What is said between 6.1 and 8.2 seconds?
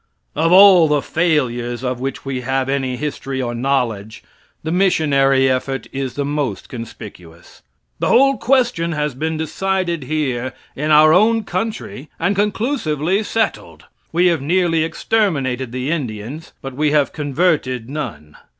the most conspicuous. The